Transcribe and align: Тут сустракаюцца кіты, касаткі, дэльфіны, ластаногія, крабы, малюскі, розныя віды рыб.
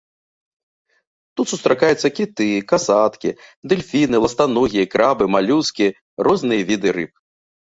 Тут 1.39 1.47
сустракаюцца 1.51 2.07
кіты, 2.19 2.47
касаткі, 2.71 3.29
дэльфіны, 3.75 4.15
ластаногія, 4.25 4.85
крабы, 4.95 5.23
малюскі, 5.37 5.85
розныя 6.31 6.61
віды 6.73 6.89
рыб. 6.99 7.13